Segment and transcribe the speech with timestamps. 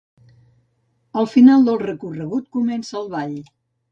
[1.23, 3.39] Al final del recorregut comença el ball.